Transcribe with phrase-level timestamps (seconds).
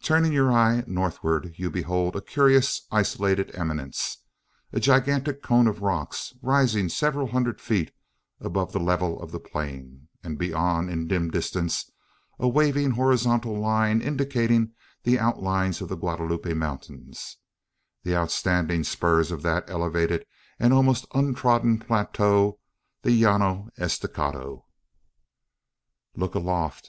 [0.00, 4.18] Turning your eye northward, you behold a curious isolated eminence
[4.72, 7.90] a gigantic cone of rocks rising several hundred feet
[8.38, 11.90] above the level of the plain; and beyond, in dim distance,
[12.38, 14.70] a waving horizontal line indicating
[15.02, 17.38] the outlines of the Guadalupe mountains
[18.04, 20.24] the outstanding spurs of that elevated
[20.60, 22.60] and almost untrodden plateau,
[23.02, 24.64] the Llano Estacado.
[26.14, 26.82] Look aloft!